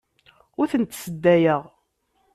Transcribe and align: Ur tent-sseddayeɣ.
Ur 0.59 0.67
tent-sseddayeɣ. 0.71 1.61